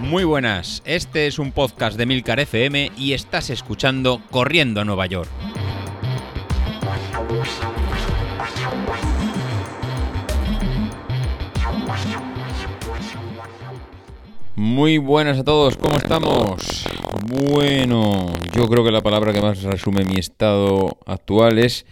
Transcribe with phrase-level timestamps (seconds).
[0.00, 5.04] Muy buenas, este es un podcast de Milcar FM y estás escuchando Corriendo a Nueva
[5.06, 5.28] York.
[14.56, 16.86] Muy buenas a todos, ¿cómo estamos?
[17.26, 21.84] Bueno, yo creo que la palabra que más resume mi estado actual es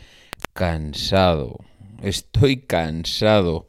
[0.52, 1.58] cansado.
[2.02, 3.66] Estoy cansado.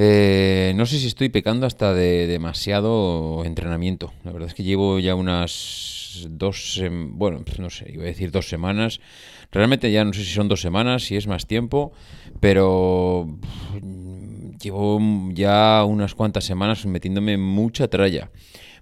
[0.00, 4.12] Eh, no sé si estoy pecando hasta de demasiado entrenamiento.
[4.22, 6.80] La verdad es que llevo ya unas dos,
[7.10, 9.00] bueno, pues no sé, iba a decir dos semanas.
[9.50, 11.92] Realmente ya no sé si son dos semanas, si es más tiempo,
[12.38, 13.40] pero
[14.62, 15.00] llevo
[15.32, 18.30] ya unas cuantas semanas metiéndome mucha tralla.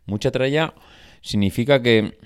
[0.04, 0.74] Mucha tralla
[1.22, 2.18] significa que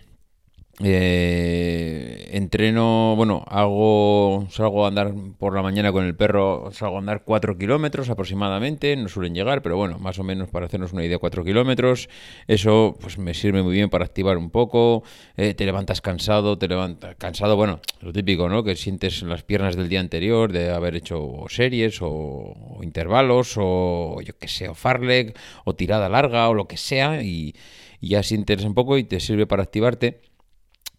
[0.82, 7.00] eh, entreno, bueno, hago, salgo a andar por la mañana con el perro, salgo a
[7.00, 11.04] andar 4 kilómetros aproximadamente, no suelen llegar, pero bueno, más o menos para hacernos una
[11.04, 12.08] idea, 4 kilómetros.
[12.46, 15.02] Eso pues me sirve muy bien para activar un poco,
[15.36, 18.64] eh, te levantas cansado, te levantas cansado, bueno, lo típico, ¿no?
[18.64, 24.38] Que sientes las piernas del día anterior de haber hecho series o, intervalos o yo
[24.38, 27.54] qué sé, o farleg o tirada larga o lo que sea y
[28.00, 30.29] ya sientes un poco y te sirve para activarte.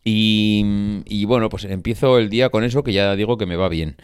[0.04, 3.96] Y, bueno, pues empiezo el día con eso que ya digo que me va bien.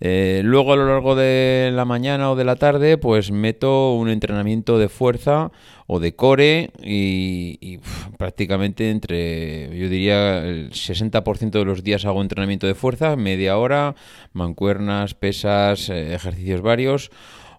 [0.00, 4.08] Eh, luego a lo largo de la mañana o de la tarde, pues meto un
[4.10, 5.50] entrenamiento de fuerza
[5.88, 7.78] o de core y,
[8.16, 13.96] prácticamente entre, yo diría, el 60% de los días hago entrenamiento de fuerza, media hora,
[14.32, 17.10] mancuernas, pesas, eh, ejercicios varios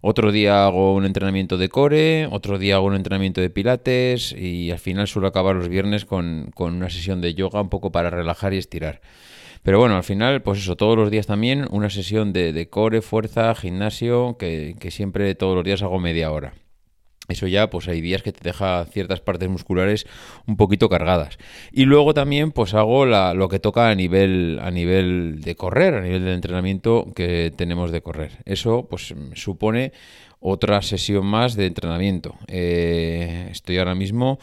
[0.02, 4.72] otro día hago un entrenamiento de core, otro día hago un entrenamiento de pilates y
[4.72, 8.54] al final suelo acabar los viernes con, una sesión de yoga un poco para relajar
[8.54, 9.02] y estirar.
[9.64, 13.54] Pero bueno, al final, pues eso, todos los días también una sesión de, core, fuerza,
[13.56, 16.54] gimnasio, que, que siempre todos los días hago media hora.
[17.30, 20.06] Eso ya, pues hay días que te deja ciertas partes musculares
[20.48, 21.38] un poquito cargadas.
[21.72, 26.02] Y luego también, pues hago lo que toca a nivel, a nivel de correr, a
[26.02, 28.32] nivel de entrenamiento que tenemos de correr.
[28.46, 29.94] Eso, pues supone
[30.40, 32.36] otra sesión más de entrenamiento.
[32.48, 34.40] Eh, estoy ahora mismo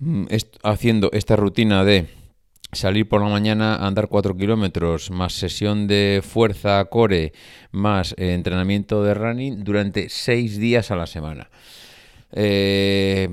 [0.00, 0.26] mm,
[0.62, 2.06] haciendo esta rutina de
[2.72, 7.32] salir por la mañana a andar 4 kilómetros, más sesión de fuerza core,
[7.70, 11.50] más eh, entrenamiento de running durante 6 días a la semana.
[12.34, 13.28] Eh,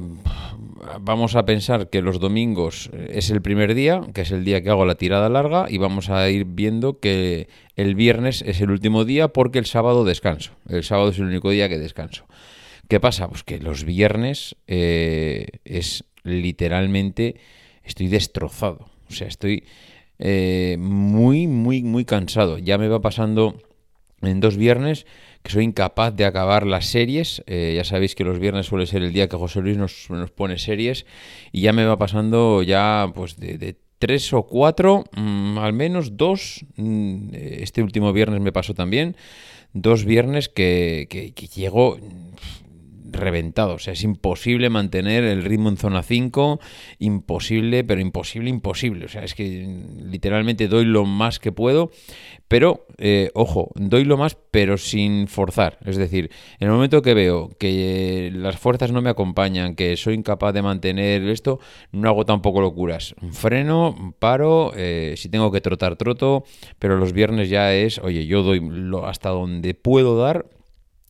[0.99, 4.69] vamos a pensar que los domingos es el primer día, que es el día que
[4.69, 9.05] hago la tirada larga, y vamos a ir viendo que el viernes es el último
[9.05, 10.51] día porque el sábado descanso.
[10.69, 12.25] El sábado es el único día que descanso.
[12.87, 13.27] ¿Qué pasa?
[13.29, 17.35] Pues que los viernes eh, es literalmente,
[17.83, 18.87] estoy destrozado.
[19.09, 19.63] O sea, estoy
[20.19, 22.57] eh, muy, muy, muy cansado.
[22.57, 23.55] Ya me va pasando
[24.21, 25.05] en dos viernes
[25.43, 27.43] que soy incapaz de acabar las series.
[27.47, 30.57] Eh, ya sabéis que los viernes suele ser el día que José Luis nos, pone
[30.57, 31.05] series
[31.51, 36.65] y ya me va pasando ya pues de, tres o cuatro, mm, al menos dos.
[36.75, 39.15] Mm, este último viernes me pasó también.
[39.73, 41.97] Dos viernes que, que, que llego
[43.11, 43.75] reventado.
[43.75, 46.59] O sea, es imposible mantener el ritmo en zona 5.
[46.99, 49.05] Imposible, pero imposible, imposible.
[49.05, 49.67] O sea, es que
[50.03, 51.91] literalmente doy lo más que puedo.
[52.47, 55.77] Pero, eh, ojo, doy lo más, pero sin forzar.
[55.85, 60.15] Es decir, en el momento que veo que las fuerzas no me acompañan, que soy
[60.15, 61.59] incapaz de mantener esto,
[61.93, 63.15] no hago tampoco locuras.
[63.31, 66.43] Freno, paro, eh, si tengo que trotar, troto.
[66.77, 68.61] Pero los viernes ya es, oye, yo doy
[69.05, 70.45] hasta donde puedo dar.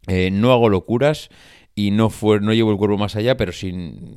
[0.08, 1.30] Eh, no hago locuras
[1.74, 3.74] y no fue, no llevo el cuerpo más allá, pero si,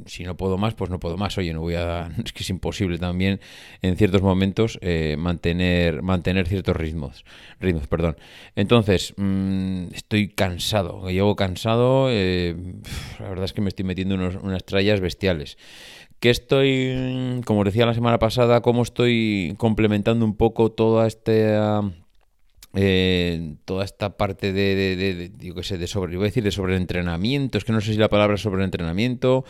[0.06, 1.38] si no puedo más, pues no puedo más.
[1.38, 2.10] Oye, no voy a.
[2.25, 3.41] Es que es imposible también
[3.82, 7.25] en ciertos momentos eh, mantener, mantener ciertos ritmos.
[7.60, 8.16] Ritmos, perdón.
[8.56, 11.09] Entonces, mm, estoy cansado.
[11.10, 12.09] Llevo cansado.
[12.10, 12.56] Eh,
[13.20, 15.56] la verdad es que me estoy metiendo unas trallas bestiales.
[16.19, 21.82] Que estoy, como decía la semana pasada, cómo estoy complementando un poco toda esta
[22.75, 26.51] eh, toda esta parte de, de, de, de, sé, de sobre, iba a decir de
[26.51, 29.45] sobreentrenamiento, es que no sé si la palabra sobreentrenamiento,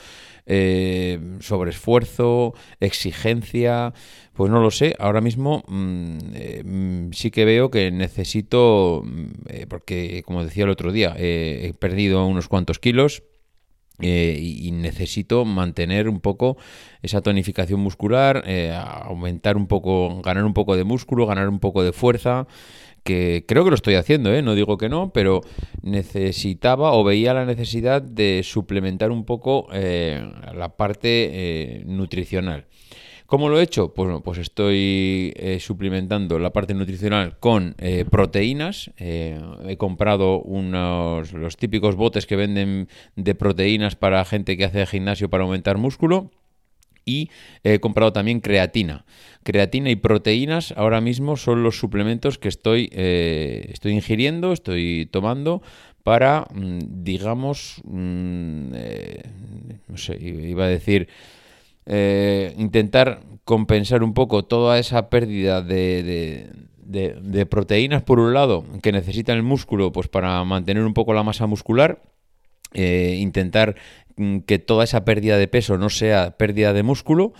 [0.46, 3.94] eh, sobre esfuerzo, exigencia,
[4.34, 9.26] pues no lo sé, ahora mismo mm, eh, mm, sí que veo que necesito, mm,
[9.48, 13.22] eh, porque como decía el otro día, he perdido unos cuantos kilos,
[14.00, 16.56] y, necesito mantener un poco
[17.02, 18.44] esa tonificación muscular,
[19.04, 22.46] aumentar un poco, ganar un poco de músculo, ganar un poco de fuerza
[23.04, 24.42] que creo que lo estoy haciendo, ¿eh?
[24.42, 25.42] no digo que no, pero
[25.82, 32.64] necesitaba o veía la necesidad de suplementar un poco eh, la parte eh, nutricional.
[33.26, 33.94] ¿Cómo lo he hecho?
[33.94, 38.90] Pues, pues estoy eh, suplementando la parte nutricional con eh, proteínas.
[38.98, 44.84] Eh, he comprado unos los típicos botes que venden de proteínas para gente que hace
[44.84, 46.30] gimnasio para aumentar músculo
[47.06, 47.30] y
[47.62, 49.06] he comprado también creatina.
[49.42, 55.62] Creatina y proteínas ahora mismo son los suplementos que estoy, estoy ingiriendo, estoy tomando
[56.02, 58.70] para, mm, digamos, mm,
[59.88, 61.08] no sé, iba a decir
[61.86, 66.50] eh, intentar compensar un poco toda esa pérdida de,
[66.84, 71.22] de, proteínas por un lado que necesita el músculo pues para mantener un poco la
[71.22, 72.02] masa muscular
[72.74, 73.76] eh, intentar
[74.16, 77.32] mm, que toda esa pérdida de peso no sea pérdida de músculo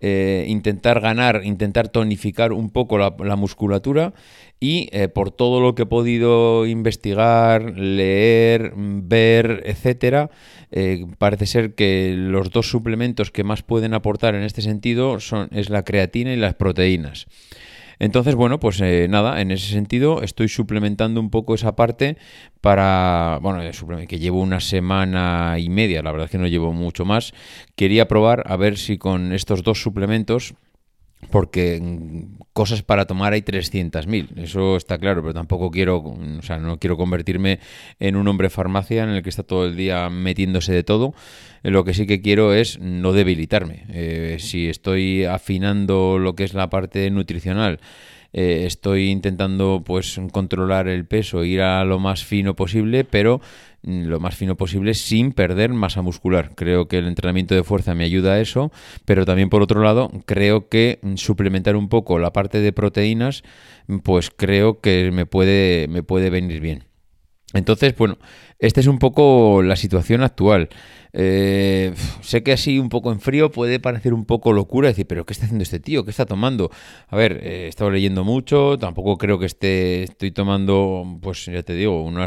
[0.00, 4.14] eh, intentar ganar, intentar tonificar un poco la, musculatura
[4.58, 10.30] y por todo lo que he podido investigar, leer, ver, etcétera,
[10.74, 15.48] eh, parece ser que los dos suplementos que más pueden aportar en este sentido son
[15.52, 17.26] es la creatina y las proteínas.
[18.02, 22.16] Entonces, bueno, pues eh, nada, en ese sentido estoy suplementando un poco esa parte
[22.60, 23.62] para, bueno,
[24.08, 27.32] que llevo una semana y media, la verdad es que no llevo mucho más.
[27.76, 30.54] Quería probar a ver si con estos dos suplementos
[31.30, 31.80] porque
[32.52, 36.96] cosas para tomar hay 300.000, eso está claro, pero tampoco quiero, o sea, no quiero
[36.96, 37.60] convertirme
[37.98, 41.14] en un hombre farmacia en el que está todo el día metiéndose de todo.
[41.62, 43.84] Lo que sí que quiero es no debilitarme.
[43.88, 47.78] Eh, si estoy afinando lo que es la parte nutricional,
[48.32, 53.40] eh, estoy intentando pues controlar el peso, ir a lo más fino posible, pero
[53.82, 56.52] mm, lo más fino posible sin perder masa muscular.
[56.54, 58.72] Creo que el entrenamiento de fuerza me ayuda a eso,
[59.04, 63.42] pero también por otro lado creo que suplementar un poco la parte de proteínas,
[64.02, 66.91] pues creo que me puede, me puede venir bien.
[67.54, 68.18] Entonces, bueno,
[68.58, 70.68] esta es un poco la situación actual.
[71.14, 75.26] Eh, sé que así un poco en frío puede parecer un poco locura decir, pero
[75.26, 76.04] ¿qué está haciendo este tío?
[76.04, 76.70] ¿Qué está tomando?
[77.08, 81.62] A ver, eh, he estado leyendo mucho, tampoco creo que esté, estoy tomando, pues ya
[81.62, 82.26] te digo, una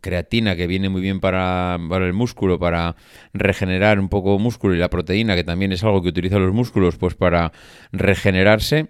[0.00, 2.94] creatina que viene muy bien para, el músculo, para
[3.32, 6.96] regenerar un poco músculo y la proteína, que también es algo que utilizan los músculos,
[6.98, 7.52] pues para
[7.90, 8.88] regenerarse.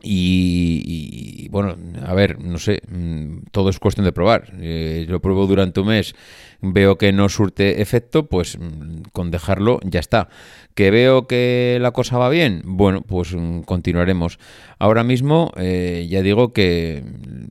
[0.00, 4.52] Y, bueno, a ver, no sé, mm, todo es cuestión de probar.
[4.60, 6.14] Eh, lo pruebo durante un mes,
[6.60, 10.28] veo que no surte efecto, pues mm, con dejarlo ya está.
[10.74, 12.62] ¿Que veo que la cosa va bien?
[12.64, 14.38] Bueno, pues mm, continuaremos.
[14.78, 17.02] Ahora mismo eh, ya digo que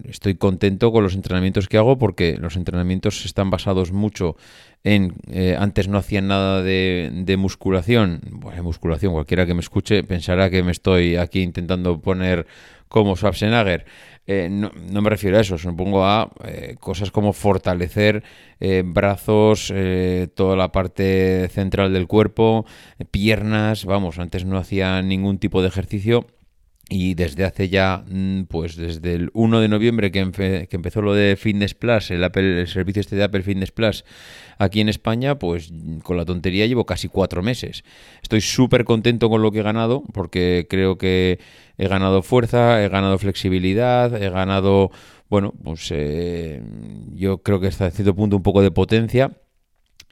[0.05, 4.37] estoy contento con los entrenamientos que hago porque los entrenamientos están basados mucho
[4.87, 5.15] en...
[5.29, 8.21] Eh, antes no hacían nada de, musculación.
[8.31, 12.47] Bueno, musculación, cualquiera que me escuche pensará que me estoy aquí intentando poner
[12.87, 13.85] como Schwarzenegger.
[14.25, 16.29] Eh, no, me refiero a eso, supongo a
[16.79, 18.23] cosas como fortalecer
[18.83, 19.73] brazos,
[20.35, 22.65] toda la parte central del cuerpo,
[23.09, 26.27] piernas, vamos, antes no hacía ningún tipo de ejercicio
[26.89, 31.35] y desde hace ya, mm, pues desde el 1 de noviembre que, empezó lo de
[31.35, 34.05] Fitness Plus, el, Apple, el servicio este de Apple Fitness Plus
[34.57, 35.71] aquí en España, pues
[36.03, 37.83] con la tontería llevo casi cuatro meses.
[38.21, 41.39] Estoy súper contento con lo que he ganado, porque creo que
[41.77, 44.91] he ganado fuerza, he ganado flexibilidad, he ganado,
[45.29, 46.61] bueno, pues eh,
[47.13, 49.31] yo creo que hasta cierto punto un poco de potencia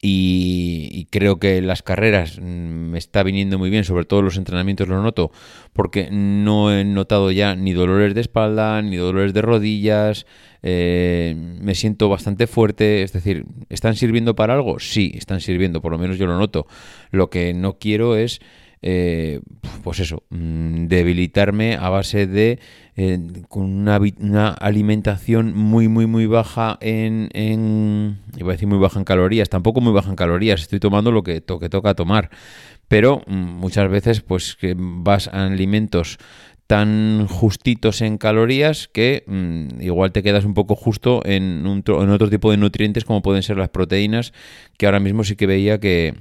[0.02, 4.88] y, creo que las carreras mm, me está viniendo muy bien, sobre todo los entrenamientos
[4.88, 5.32] lo noto,
[5.74, 10.26] porque no he notado ya ni dolores de espalda, ni dolores de rodillas,
[10.62, 14.80] eh, me siento bastante fuerte, es decir, ¿están sirviendo para algo?
[14.80, 16.68] Sí, están sirviendo, por lo menos yo lo noto.
[17.12, 18.42] Lo que no quiero es
[18.88, 19.42] eh,
[19.84, 22.60] pues eso, mm, debilitarme a base de
[22.96, 23.18] eh,
[23.50, 27.28] con una, alimentación muy, muy, muy baja en,
[28.38, 31.24] iba a decir muy baja en calorías, tampoco muy baja en calorías, estoy tomando lo
[31.24, 32.30] que, to toca tomar,
[32.88, 36.20] pero mm, muchas veces pues que vas a alimentos
[36.68, 42.52] tan justitos en calorías que mm, igual te quedas un poco justo en otro tipo
[42.52, 44.32] de nutrientes como pueden ser las proteínas,
[44.78, 46.14] que ahora mismo sí que veía que,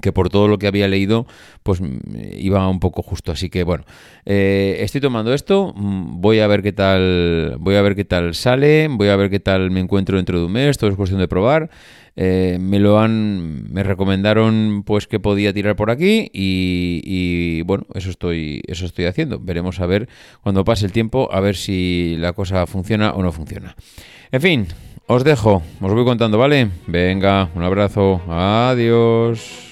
[0.00, 1.26] que por todo lo que había leído,
[1.62, 1.96] pues mm,
[2.38, 3.32] iba un poco justo.
[3.32, 3.84] Así que bueno,
[4.24, 8.34] eh, estoy tomando esto, mm, voy a ver qué tal, voy a ver qué tal
[8.34, 11.20] sale, voy a ver qué tal me encuentro dentro de un mes, todo es cuestión
[11.20, 11.70] de probar.
[12.18, 17.84] Eh, me lo han, me recomendaron pues que podía tirar por aquí y, y, bueno,
[17.92, 19.38] eso estoy, eso estoy haciendo.
[19.38, 20.08] Veremos a ver
[20.42, 23.76] cuando pase el tiempo, a ver si la cosa funciona o no funciona.
[24.32, 24.66] En fin,
[25.06, 26.70] os dejo, os voy contando, ¿vale?
[26.86, 29.65] Venga, un abrazo, adiós.